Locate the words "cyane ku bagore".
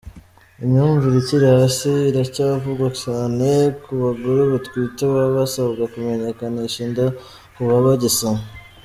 3.03-4.41